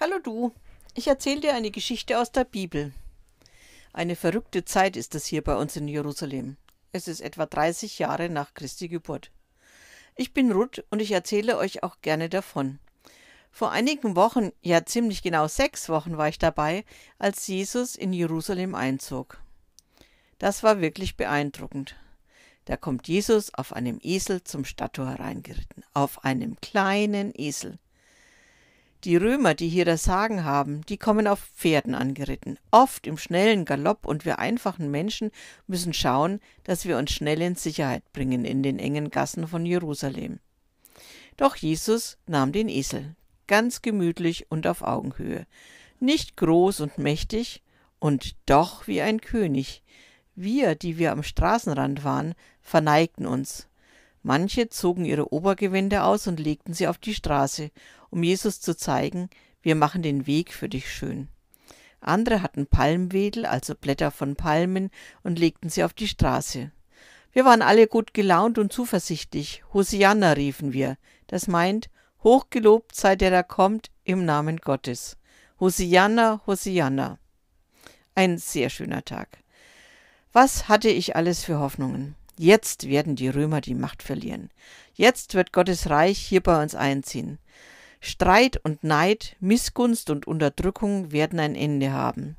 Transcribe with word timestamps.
Hallo 0.00 0.20
du, 0.22 0.52
ich 0.94 1.08
erzähle 1.08 1.40
dir 1.40 1.54
eine 1.56 1.72
Geschichte 1.72 2.20
aus 2.20 2.30
der 2.30 2.44
Bibel. 2.44 2.92
Eine 3.92 4.14
verrückte 4.14 4.64
Zeit 4.64 4.96
ist 4.96 5.16
es 5.16 5.26
hier 5.26 5.42
bei 5.42 5.56
uns 5.56 5.74
in 5.74 5.88
Jerusalem. 5.88 6.56
Es 6.92 7.08
ist 7.08 7.20
etwa 7.20 7.46
30 7.46 7.98
Jahre 7.98 8.28
nach 8.28 8.54
Christi 8.54 8.86
Geburt. 8.86 9.32
Ich 10.14 10.32
bin 10.32 10.52
Ruth 10.52 10.84
und 10.90 11.02
ich 11.02 11.10
erzähle 11.10 11.56
euch 11.56 11.82
auch 11.82 11.96
gerne 12.00 12.28
davon. 12.28 12.78
Vor 13.50 13.72
einigen 13.72 14.14
Wochen, 14.14 14.52
ja 14.62 14.86
ziemlich 14.86 15.20
genau 15.20 15.48
sechs 15.48 15.88
Wochen 15.88 16.16
war 16.16 16.28
ich 16.28 16.38
dabei, 16.38 16.84
als 17.18 17.48
Jesus 17.48 17.96
in 17.96 18.12
Jerusalem 18.12 18.76
einzog. 18.76 19.42
Das 20.38 20.62
war 20.62 20.80
wirklich 20.80 21.16
beeindruckend. 21.16 21.96
Da 22.66 22.76
kommt 22.76 23.08
Jesus 23.08 23.52
auf 23.52 23.72
einem 23.72 23.98
Esel 24.00 24.44
zum 24.44 24.64
Stadttor 24.64 25.08
hereingeritten, 25.08 25.82
auf 25.92 26.24
einem 26.24 26.54
kleinen 26.60 27.32
Esel. 27.34 27.80
Die 29.04 29.16
Römer, 29.16 29.54
die 29.54 29.68
hier 29.68 29.84
das 29.84 30.02
Sagen 30.02 30.44
haben, 30.44 30.84
die 30.86 30.96
kommen 30.96 31.28
auf 31.28 31.38
Pferden 31.54 31.94
angeritten, 31.94 32.58
oft 32.72 33.06
im 33.06 33.16
schnellen 33.16 33.64
Galopp, 33.64 34.06
und 34.06 34.24
wir 34.24 34.40
einfachen 34.40 34.90
Menschen 34.90 35.30
müssen 35.68 35.92
schauen, 35.92 36.40
dass 36.64 36.84
wir 36.84 36.98
uns 36.98 37.12
schnell 37.12 37.40
in 37.40 37.54
Sicherheit 37.54 38.02
bringen 38.12 38.44
in 38.44 38.64
den 38.64 38.80
engen 38.80 39.10
Gassen 39.10 39.46
von 39.46 39.64
Jerusalem. 39.64 40.40
Doch 41.36 41.54
Jesus 41.54 42.18
nahm 42.26 42.50
den 42.50 42.68
Esel, 42.68 43.14
ganz 43.46 43.82
gemütlich 43.82 44.50
und 44.50 44.66
auf 44.66 44.82
Augenhöhe, 44.82 45.46
nicht 46.00 46.36
groß 46.36 46.80
und 46.80 46.98
mächtig, 46.98 47.62
und 48.00 48.36
doch 48.46 48.86
wie 48.86 49.00
ein 49.00 49.20
König. 49.20 49.82
Wir, 50.34 50.74
die 50.74 50.98
wir 50.98 51.12
am 51.12 51.22
Straßenrand 51.22 52.04
waren, 52.04 52.34
verneigten 52.62 53.26
uns, 53.26 53.68
Manche 54.22 54.68
zogen 54.68 55.04
ihre 55.04 55.32
Obergewände 55.32 56.02
aus 56.02 56.26
und 56.26 56.40
legten 56.40 56.74
sie 56.74 56.88
auf 56.88 56.98
die 56.98 57.14
Straße, 57.14 57.70
um 58.10 58.22
Jesus 58.22 58.60
zu 58.60 58.76
zeigen, 58.76 59.30
wir 59.62 59.74
machen 59.74 60.02
den 60.02 60.26
Weg 60.26 60.52
für 60.52 60.68
dich 60.68 60.90
schön. 60.90 61.28
Andere 62.00 62.42
hatten 62.42 62.66
Palmwedel, 62.66 63.44
also 63.44 63.74
Blätter 63.74 64.10
von 64.10 64.36
Palmen, 64.36 64.90
und 65.22 65.38
legten 65.38 65.68
sie 65.68 65.84
auf 65.84 65.92
die 65.92 66.08
Straße. 66.08 66.70
Wir 67.32 67.44
waren 67.44 67.62
alle 67.62 67.86
gut 67.86 68.14
gelaunt 68.14 68.58
und 68.58 68.72
zuversichtlich. 68.72 69.62
Hosianna 69.72 70.32
riefen 70.32 70.72
wir. 70.72 70.96
Das 71.26 71.46
meint, 71.46 71.90
hochgelobt 72.22 72.94
sei 72.94 73.16
der, 73.16 73.30
der 73.30 73.44
kommt, 73.44 73.90
im 74.04 74.24
Namen 74.24 74.58
Gottes. 74.58 75.16
Hosianna, 75.60 76.40
Hosianna. 76.46 77.18
Ein 78.14 78.38
sehr 78.38 78.70
schöner 78.70 79.04
Tag. 79.04 79.38
Was 80.32 80.68
hatte 80.68 80.88
ich 80.88 81.16
alles 81.16 81.44
für 81.44 81.58
Hoffnungen? 81.58 82.14
Jetzt 82.38 82.88
werden 82.88 83.16
die 83.16 83.28
Römer 83.28 83.60
die 83.60 83.74
Macht 83.74 84.02
verlieren. 84.02 84.50
Jetzt 84.94 85.34
wird 85.34 85.52
Gottes 85.52 85.90
Reich 85.90 86.18
hier 86.18 86.40
bei 86.40 86.62
uns 86.62 86.76
einziehen. 86.76 87.38
Streit 88.00 88.60
und 88.64 88.84
Neid, 88.84 89.36
Missgunst 89.40 90.08
und 90.08 90.28
Unterdrückung 90.28 91.10
werden 91.10 91.40
ein 91.40 91.56
Ende 91.56 91.92
haben. 91.92 92.36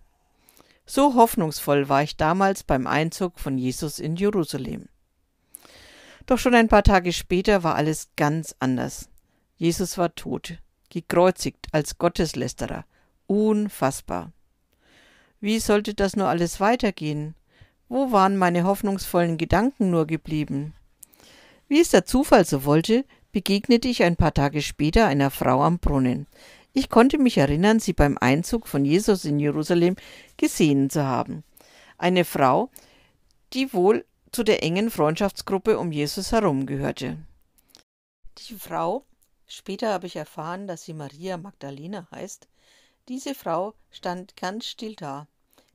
So 0.86 1.16
hoffnungsvoll 1.16 1.90
war 1.90 2.02
ich 2.02 2.16
damals 2.16 2.64
beim 2.64 2.88
Einzug 2.88 3.40
von 3.40 3.58
Jesus 3.58 4.00
in 4.00 4.16
Jerusalem. 4.16 4.88
Doch 6.26 6.40
schon 6.40 6.56
ein 6.56 6.70
paar 6.70 6.84
Tage 6.84 7.12
später 7.12 7.64
war 7.64 7.76
alles 7.76 8.10
ganz 8.16 8.56
anders. 8.60 9.10
Jesus 9.58 9.98
war 9.98 10.16
tot, 10.16 10.60
gekreuzigt 10.90 11.68
als 11.74 11.98
Gotteslästerer. 11.98 12.86
Unfassbar. 13.28 14.32
Wie 15.42 15.60
sollte 15.60 15.94
das 15.94 16.16
nur 16.16 16.28
alles 16.28 16.60
weitergehen? 16.60 17.36
Wo 17.92 18.12
waren 18.12 18.38
meine 18.38 18.66
hoffnungsvollen 18.66 19.40
Gedanken 19.40 19.90
nur 19.90 20.06
geblieben? 20.06 20.76
Wie 21.68 21.80
es 21.80 21.90
der 21.90 22.06
Zufall 22.06 22.46
so 22.46 22.64
wollte, 22.64 23.04
begegnete 23.32 23.88
ich 23.88 24.04
ein 24.04 24.16
paar 24.16 24.34
Tage 24.34 24.62
später 24.62 25.08
einer 25.08 25.32
Frau 25.32 25.64
am 25.64 25.80
Brunnen. 25.80 26.28
Ich 26.72 26.90
konnte 26.90 27.18
mich 27.18 27.40
erinnern, 27.40 27.80
sie 27.80 27.94
beim 27.94 28.16
Einzug 28.20 28.68
von 28.68 28.86
Jesus 28.86 29.26
in 29.26 29.40
Jerusalem 29.40 29.96
gesehen 30.38 30.92
zu 30.92 31.04
haben. 31.04 31.44
Eine 31.98 32.26
Frau, 32.26 32.70
die 33.54 33.74
wohl 33.74 34.06
zu 34.32 34.44
der 34.44 34.62
engen 34.62 34.92
Freundschaftsgruppe 34.92 35.80
um 35.80 35.92
Jesus 35.92 36.32
herum 36.32 36.68
gehörte. 36.68 37.18
Die 38.38 38.54
Frau, 38.54 39.04
später 39.48 39.92
habe 39.94 40.06
ich 40.06 40.16
erfahren, 40.16 40.68
dass 40.68 40.84
sie 40.84 40.94
Maria 40.94 41.38
Magdalena 41.38 42.08
heißt, 42.12 42.48
diese 43.08 43.34
Frau 43.34 43.74
stand 43.90 44.38
ganz 44.38 44.68
still 44.68 44.96
da 44.96 45.28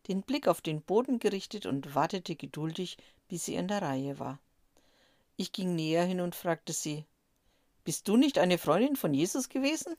den 0.08 0.22
Blick 0.22 0.48
auf 0.48 0.60
den 0.60 0.82
Boden 0.82 1.18
gerichtet 1.18 1.66
und 1.66 1.94
wartete 1.94 2.36
geduldig, 2.36 2.96
bis 3.28 3.46
sie 3.46 3.54
in 3.54 3.68
der 3.68 3.82
Reihe 3.82 4.18
war. 4.18 4.38
Ich 5.36 5.52
ging 5.52 5.74
näher 5.74 6.04
hin 6.04 6.20
und 6.20 6.34
fragte 6.34 6.72
sie 6.72 7.04
Bist 7.84 8.08
du 8.08 8.16
nicht 8.16 8.38
eine 8.38 8.58
Freundin 8.58 8.96
von 8.96 9.14
Jesus 9.14 9.48
gewesen? 9.48 9.96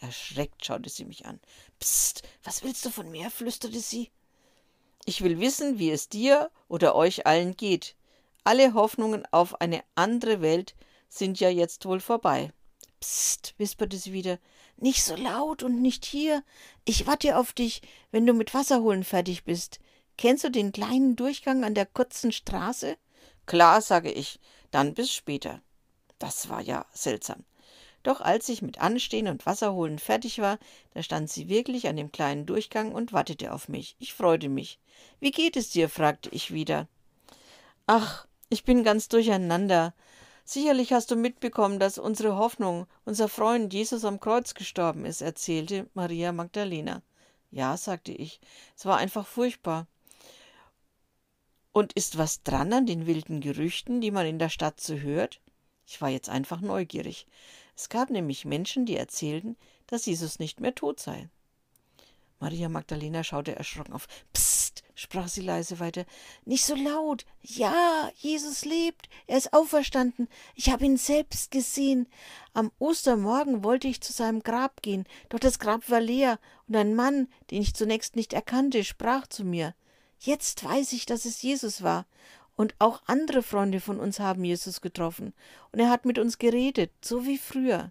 Erschreckt 0.00 0.64
schaute 0.64 0.88
sie 0.88 1.04
mich 1.04 1.26
an. 1.26 1.40
Psst, 1.78 2.22
was 2.42 2.62
willst 2.62 2.84
du 2.84 2.90
von 2.90 3.10
mir? 3.10 3.30
flüsterte 3.30 3.80
sie. 3.80 4.10
Ich 5.04 5.22
will 5.22 5.40
wissen, 5.40 5.78
wie 5.78 5.90
es 5.90 6.08
dir 6.08 6.50
oder 6.68 6.94
euch 6.94 7.26
allen 7.26 7.56
geht. 7.56 7.96
Alle 8.44 8.74
Hoffnungen 8.74 9.24
auf 9.30 9.60
eine 9.60 9.82
andere 9.94 10.40
Welt 10.40 10.74
sind 11.08 11.40
ja 11.40 11.48
jetzt 11.48 11.84
wohl 11.84 12.00
vorbei. 12.00 12.52
Psst, 13.00 13.54
wisperte 13.58 13.96
sie 13.96 14.12
wieder, 14.12 14.38
nicht 14.82 15.02
so 15.04 15.16
laut 15.16 15.62
und 15.62 15.80
nicht 15.80 16.04
hier. 16.04 16.42
Ich 16.84 17.06
warte 17.06 17.36
auf 17.38 17.52
dich, 17.52 17.82
wenn 18.10 18.26
du 18.26 18.32
mit 18.32 18.52
Wasserholen 18.52 19.04
fertig 19.04 19.44
bist. 19.44 19.80
Kennst 20.18 20.44
du 20.44 20.50
den 20.50 20.72
kleinen 20.72 21.16
Durchgang 21.16 21.64
an 21.64 21.74
der 21.74 21.86
kurzen 21.86 22.32
Straße? 22.32 22.96
Klar, 23.46 23.80
sage 23.80 24.12
ich, 24.12 24.38
dann 24.70 24.94
bis 24.94 25.12
später. 25.12 25.60
Das 26.18 26.48
war 26.48 26.60
ja 26.60 26.84
seltsam. 26.92 27.44
Doch 28.02 28.20
als 28.20 28.48
ich 28.48 28.62
mit 28.62 28.80
Anstehen 28.80 29.28
und 29.28 29.46
Wasserholen 29.46 29.98
fertig 29.98 30.40
war, 30.40 30.58
da 30.94 31.02
stand 31.02 31.30
sie 31.30 31.48
wirklich 31.48 31.86
an 31.88 31.96
dem 31.96 32.10
kleinen 32.10 32.46
Durchgang 32.46 32.92
und 32.92 33.12
wartete 33.12 33.52
auf 33.52 33.68
mich. 33.68 33.96
Ich 34.00 34.12
freute 34.12 34.48
mich. 34.48 34.78
Wie 35.20 35.30
geht 35.30 35.56
es 35.56 35.70
dir? 35.70 35.88
fragte 35.88 36.28
ich 36.30 36.52
wieder. 36.52 36.88
Ach, 37.86 38.26
ich 38.48 38.64
bin 38.64 38.82
ganz 38.82 39.08
durcheinander. 39.08 39.94
Sicherlich 40.44 40.92
hast 40.92 41.10
du 41.10 41.16
mitbekommen, 41.16 41.78
dass 41.78 41.98
unsere 41.98 42.36
Hoffnung, 42.36 42.86
unser 43.04 43.28
Freund 43.28 43.72
Jesus 43.72 44.04
am 44.04 44.20
Kreuz 44.20 44.54
gestorben 44.54 45.04
ist, 45.04 45.20
erzählte 45.20 45.88
Maria 45.94 46.32
Magdalena. 46.32 47.02
Ja, 47.50 47.76
sagte 47.76 48.12
ich, 48.12 48.40
es 48.76 48.84
war 48.84 48.96
einfach 48.96 49.26
furchtbar. 49.26 49.86
Und 51.72 51.92
ist 51.92 52.18
was 52.18 52.42
dran 52.42 52.72
an 52.72 52.86
den 52.86 53.06
wilden 53.06 53.40
Gerüchten, 53.40 54.00
die 54.00 54.10
man 54.10 54.26
in 54.26 54.38
der 54.38 54.48
Stadt 54.48 54.80
so 54.80 54.94
hört? 54.94 55.40
Ich 55.86 56.00
war 56.00 56.08
jetzt 56.08 56.28
einfach 56.28 56.60
neugierig. 56.60 57.26
Es 57.76 57.88
gab 57.88 58.10
nämlich 58.10 58.44
Menschen, 58.44 58.84
die 58.84 58.96
erzählten, 58.96 59.56
dass 59.86 60.06
Jesus 60.06 60.38
nicht 60.38 60.60
mehr 60.60 60.74
tot 60.74 61.00
sei. 61.00 61.28
Maria 62.40 62.68
Magdalena 62.68 63.22
schaute 63.22 63.54
erschrocken 63.54 63.92
auf. 63.92 64.08
Psst, 64.32 64.51
sprach 65.02 65.28
sie 65.28 65.42
leise 65.42 65.80
weiter. 65.80 66.04
Nicht 66.44 66.64
so 66.64 66.74
laut. 66.74 67.26
Ja, 67.42 68.10
Jesus 68.16 68.64
lebt. 68.64 69.08
Er 69.26 69.36
ist 69.36 69.52
auferstanden. 69.52 70.28
Ich 70.54 70.70
habe 70.70 70.84
ihn 70.84 70.96
selbst 70.96 71.50
gesehen. 71.50 72.06
Am 72.54 72.70
Ostermorgen 72.78 73.64
wollte 73.64 73.88
ich 73.88 74.00
zu 74.00 74.12
seinem 74.12 74.42
Grab 74.42 74.82
gehen, 74.82 75.04
doch 75.28 75.38
das 75.38 75.58
Grab 75.58 75.90
war 75.90 76.00
leer, 76.00 76.38
und 76.68 76.76
ein 76.76 76.94
Mann, 76.94 77.28
den 77.50 77.62
ich 77.62 77.74
zunächst 77.74 78.16
nicht 78.16 78.32
erkannte, 78.32 78.84
sprach 78.84 79.26
zu 79.26 79.44
mir. 79.44 79.74
Jetzt 80.18 80.64
weiß 80.64 80.92
ich, 80.92 81.04
dass 81.04 81.24
es 81.24 81.42
Jesus 81.42 81.82
war. 81.82 82.06
Und 82.54 82.74
auch 82.78 83.02
andere 83.06 83.42
Freunde 83.42 83.80
von 83.80 83.98
uns 83.98 84.20
haben 84.20 84.44
Jesus 84.44 84.80
getroffen. 84.80 85.32
Und 85.72 85.80
er 85.80 85.90
hat 85.90 86.04
mit 86.04 86.18
uns 86.18 86.38
geredet, 86.38 86.92
so 87.00 87.26
wie 87.26 87.38
früher. 87.38 87.90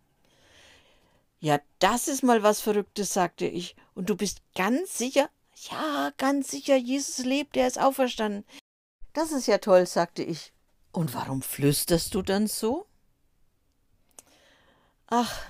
Ja, 1.39 1.59
das 1.79 2.07
ist 2.07 2.23
mal 2.23 2.43
was 2.43 2.61
Verrücktes, 2.61 3.13
sagte 3.13 3.47
ich. 3.47 3.75
Und 3.95 4.09
du 4.09 4.15
bist 4.15 4.41
ganz 4.55 4.97
sicher? 4.97 5.29
Ja, 5.69 6.11
ganz 6.17 6.49
sicher, 6.49 6.75
Jesus 6.75 7.23
lebt, 7.23 7.55
er 7.55 7.67
ist 7.67 7.79
auferstanden. 7.79 8.45
Das 9.13 9.31
ist 9.31 9.47
ja 9.47 9.59
toll, 9.59 9.85
sagte 9.85 10.23
ich. 10.23 10.53
Und 10.91 11.13
warum 11.13 11.41
flüsterst 11.41 12.15
du 12.15 12.21
dann 12.21 12.47
so? 12.47 12.87
Ach, 15.07 15.45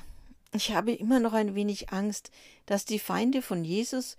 ich 0.53 0.73
habe 0.73 0.91
immer 0.91 1.19
noch 1.19 1.33
ein 1.33 1.55
wenig 1.55 1.91
Angst, 1.91 2.31
dass 2.65 2.83
die 2.83 2.99
Feinde 2.99 3.41
von 3.41 3.63
Jesus 3.63 4.17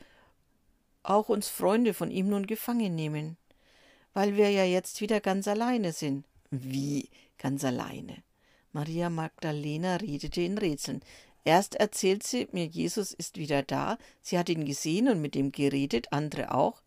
auch 1.03 1.29
uns 1.29 1.49
Freunde 1.49 1.95
von 1.95 2.11
ihm 2.11 2.29
nun 2.29 2.47
gefangen 2.47 2.95
nehmen, 2.95 3.37
weil 4.15 4.37
wir 4.37 4.51
ja 4.51 4.65
jetzt 4.65 5.01
wieder 5.01 5.21
ganz 5.21 5.47
alleine 5.47 5.93
sind. 5.93 6.25
Wie 6.51 7.11
ganz 7.39 7.65
alleine? 7.65 8.23
Maria 8.73 9.11
Magdalena 9.11 9.97
redete 9.97 10.41
in 10.41 10.57
Rätseln. 10.57 11.03
Erst 11.45 11.75
erzählt 11.75 12.23
sie 12.23 12.49
mir, 12.53 12.67
Jesus 12.67 13.13
ist 13.13 13.37
wieder 13.37 13.63
da, 13.63 13.99
sie 14.21 14.39
hat 14.39 14.49
ihn 14.49 14.65
gesehen 14.65 15.09
und 15.09 15.21
mit 15.21 15.35
ihm 15.35 15.51
geredet, 15.51 16.13
andere 16.13 16.55
auch. 16.55 16.83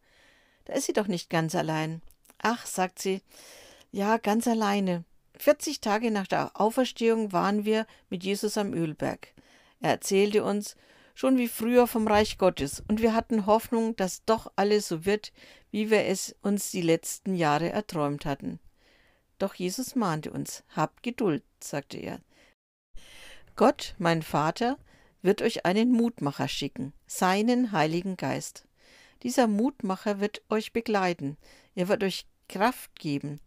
Da 0.66 0.74
ist 0.74 0.86
sie 0.86 0.94
doch 0.94 1.08
nicht 1.08 1.30
ganz 1.30 1.56
allein. 1.56 2.02
Ach, 2.40 2.66
sagt 2.66 3.00
sie, 3.00 3.22
ja, 3.92 4.18
ganz 4.18 4.48
alleine. 4.48 5.04
40 5.38 5.82
Tage 5.82 6.12
nach 6.12 6.28
der 6.28 6.52
Auferstehung 6.60 7.34
waren 7.34 7.66
wir 7.66 7.86
mit 8.10 8.24
Jesus 8.24 8.58
am 8.58 8.74
Ölberg. 8.74 9.34
Er 9.82 9.92
erzählte 9.92 10.44
uns 10.44 10.76
schon 11.14 11.38
wie 11.38 11.48
früher 11.48 11.88
vom 11.88 12.08
Reich 12.08 12.38
Gottes, 12.38 12.84
und 12.88 13.02
wir 13.02 13.14
hatten 13.14 13.46
Hoffnung, 13.46 13.96
dass 13.96 14.24
doch 14.26 14.52
alles 14.56 14.88
so 14.88 15.06
wird, 15.06 15.32
wie 15.72 15.90
wir 15.90 16.06
es 16.06 16.36
uns 16.42 16.72
die 16.72 16.82
letzten 16.82 17.36
Jahre 17.36 17.70
erträumt 17.70 18.26
hatten. 18.26 18.60
Doch 19.38 19.54
Jesus 19.54 19.96
mahnte 19.96 20.32
uns, 20.32 20.64
habt 20.76 21.04
Geduld, 21.04 21.44
sagte 21.60 21.98
er. 21.98 22.20
Gott, 23.56 23.96
mein 23.98 24.22
Vater, 24.22 24.78
wird 25.22 25.42
euch 25.42 25.66
einen 25.66 25.92
Mutmacher 25.92 26.48
schicken, 26.48 26.94
seinen 27.08 27.72
Heiligen 27.72 28.18
Geist. 28.18 28.68
Dieser 29.24 29.48
Mutmacher 29.48 30.20
wird 30.20 30.42
euch 30.50 30.74
begleiten, 30.74 31.38
er 31.74 31.88
wird 31.88 32.04
euch 32.04 32.28
Kraft 32.50 32.94
geben. 33.00 33.40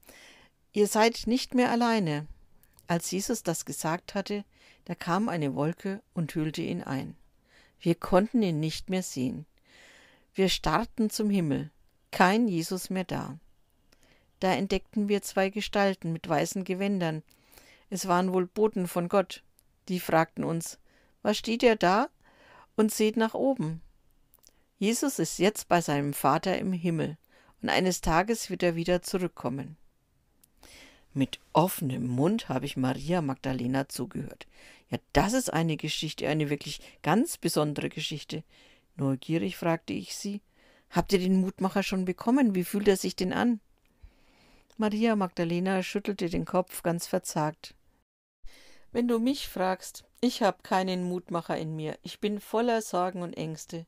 Ihr 0.73 0.87
seid 0.87 1.27
nicht 1.27 1.55
mehr 1.55 1.71
alleine. 1.71 2.27
Als 2.87 3.11
Jesus 3.11 3.43
das 3.43 3.67
gesagt 3.67 4.15
hatte, 4.15 4.45
da 4.87 4.95
kam 4.95 5.29
eine 5.29 5.55
Wolke 5.55 6.03
und 6.15 6.35
hüllte 6.35 6.63
ihn 6.63 6.83
ein. 6.83 7.15
Wir 7.79 7.95
konnten 7.95 8.43
ihn 8.43 8.61
nicht 8.61 8.89
mehr 8.89 9.03
sehen. 9.03 9.45
Wir 10.35 10.49
starrten 10.49 11.11
zum 11.11 11.29
Himmel, 11.29 11.71
kein 12.11 12.49
Jesus 12.49 12.89
mehr 12.89 13.05
da. 13.05 13.39
Da 14.41 14.53
entdeckten 14.55 15.09
wir 15.09 15.21
zwei 15.21 15.51
Gestalten 15.51 16.13
mit 16.13 16.29
weißen 16.29 16.65
Gewändern. 16.65 17.23
Es 17.91 18.09
waren 18.09 18.33
wohl 18.33 18.47
Boten 18.47 18.89
von 18.89 19.09
Gott. 19.09 19.43
Die 19.89 20.01
fragten 20.01 20.45
uns, 20.45 20.79
was 21.23 21.37
steht 21.37 21.63
ihr 21.63 21.77
da? 21.77 22.09
Und 22.77 22.93
seht 22.93 23.17
nach 23.17 23.35
oben. 23.35 23.81
Jesus 24.79 25.19
ist 25.19 25.39
jetzt 25.39 25.69
bei 25.69 25.81
seinem 25.81 26.13
Vater 26.13 26.59
im 26.59 26.73
Himmel, 26.73 27.17
und 27.61 27.71
eines 27.71 28.01
Tages 28.01 28.51
wird 28.51 28.63
er 28.63 28.77
wieder 28.77 29.03
zurückkommen. 29.03 29.77
Mit 31.13 31.41
offenem 31.53 32.07
Mund 32.07 32.49
habe 32.49 32.67
ich 32.67 32.77
Maria 32.77 33.21
Magdalena 33.21 33.89
zugehört. 33.89 34.47
Ja, 34.91 34.99
das 35.13 35.33
ist 35.33 35.53
eine 35.53 35.77
Geschichte, 35.77 36.29
eine 36.29 36.51
wirklich 36.51 36.81
ganz 37.03 37.37
besondere 37.37 37.89
Geschichte. 37.89 38.45
Neugierig 38.97 39.57
fragte 39.57 39.93
ich 39.93 40.15
sie, 40.15 40.41
Habt 40.91 41.13
ihr 41.13 41.19
den 41.19 41.41
Mutmacher 41.41 41.83
schon 41.83 42.05
bekommen? 42.05 42.55
Wie 42.55 42.65
fühlt 42.65 42.89
er 42.89 42.97
sich 42.97 43.15
denn 43.15 43.33
an? 43.33 43.61
Maria 44.79 45.17
Magdalena 45.17 45.83
schüttelte 45.83 46.31
den 46.31 46.45
Kopf 46.45 46.83
ganz 46.83 47.07
verzagt. 47.07 47.75
Wenn 48.99 49.07
du 49.07 49.21
mich 49.21 49.47
fragst, 49.47 50.03
ich 50.21 50.43
habe 50.43 50.65
keinen 50.65 51.05
Mutmacher 51.05 51.57
in 51.57 51.77
mir. 51.77 51.97
Ich 52.03 52.19
bin 52.19 52.41
voller 52.41 52.83
Sorgen 52.83 53.23
und 53.23 53.33
Ängste. 53.37 53.87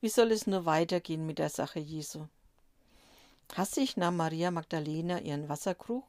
Wie 0.00 0.08
soll 0.08 0.30
es 0.30 0.46
nur 0.46 0.66
weitergehen 0.66 1.26
mit 1.26 1.40
der 1.40 1.48
Sache 1.48 1.80
Jesu? 1.80 2.28
Hastig 3.56 3.96
nahm 3.96 4.16
Maria 4.16 4.52
Magdalena 4.52 5.18
ihren 5.18 5.48
Wasserkrug. 5.48 6.04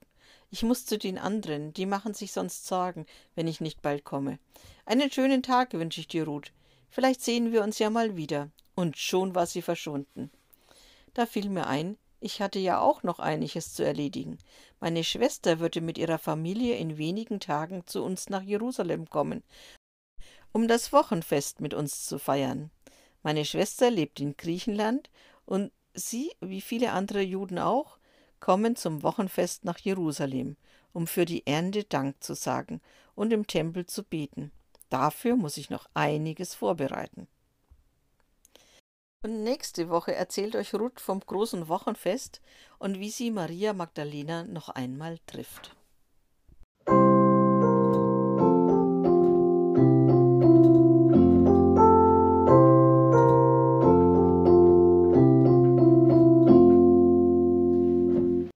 Ich 0.51 0.61
muss 0.61 0.85
zu 0.85 0.99
den 0.99 1.17
anderen, 1.17 1.73
die 1.73 1.87
machen 1.87 2.13
sich 2.13 2.31
sonst 2.31 2.67
Sorgen, 2.67 3.07
wenn 3.33 3.47
ich 3.47 3.59
nicht 3.59 3.81
bald 3.81 4.03
komme. 4.03 4.37
Einen 4.85 5.09
schönen 5.09 5.41
Tag 5.41 5.73
wünsche 5.73 6.01
ich 6.01 6.07
dir, 6.07 6.25
Ruth. 6.25 6.53
Vielleicht 6.91 7.21
sehen 7.21 7.53
wir 7.53 7.63
uns 7.63 7.79
ja 7.79 7.89
mal 7.89 8.17
wieder. 8.17 8.51
Und 8.75 8.99
schon 8.99 9.33
war 9.33 9.47
sie 9.47 9.63
verschwunden. 9.63 10.29
Da 11.15 11.25
fiel 11.25 11.49
mir 11.49 11.65
ein, 11.65 11.97
ich 12.23 12.41
hatte 12.41 12.59
ja 12.59 12.79
auch 12.79 13.03
noch 13.03 13.19
einiges 13.19 13.73
zu 13.73 13.83
erledigen. 13.83 14.37
Meine 14.79 15.03
Schwester 15.03 15.59
würde 15.59 15.81
mit 15.81 15.97
ihrer 15.97 16.17
Familie 16.17 16.77
in 16.77 16.97
wenigen 16.97 17.41
Tagen 17.41 17.85
zu 17.85 18.01
uns 18.01 18.29
nach 18.29 18.41
Jerusalem 18.41 19.09
kommen, 19.09 19.43
um 20.53 20.69
das 20.69 20.93
Wochenfest 20.93 21.59
mit 21.59 21.73
uns 21.73 22.05
zu 22.05 22.19
feiern. 22.19 22.71
Meine 23.23 23.43
Schwester 23.43 23.91
lebt 23.91 24.21
in 24.21 24.37
Griechenland 24.37 25.09
und 25.45 25.73
sie, 25.93 26.31
wie 26.39 26.61
viele 26.61 26.93
andere 26.93 27.21
Juden 27.21 27.59
auch, 27.59 27.97
kommen 28.39 28.77
zum 28.77 29.03
Wochenfest 29.03 29.65
nach 29.65 29.79
Jerusalem, 29.79 30.55
um 30.93 31.07
für 31.07 31.25
die 31.25 31.45
Ernte 31.45 31.83
Dank 31.83 32.23
zu 32.23 32.35
sagen 32.35 32.81
und 33.15 33.33
im 33.33 33.47
Tempel 33.47 33.85
zu 33.85 34.03
beten. 34.03 34.51
Dafür 34.89 35.35
muss 35.35 35.57
ich 35.57 35.69
noch 35.69 35.87
einiges 35.93 36.55
vorbereiten. 36.55 37.27
Und 39.23 39.41
nächste 39.41 39.89
Woche 39.89 40.13
erzählt 40.13 40.53
euch 40.53 40.73
Ruth 40.73 40.99
vom 40.99 41.21
großen 41.21 41.69
Wochenfest 41.69 42.41
und 42.77 42.99
wie 42.99 43.09
sie 43.09 43.31
Maria 43.31 43.71
Magdalena 43.71 44.43
noch 44.43 44.67
einmal 44.67 45.17
trifft. 45.27 45.73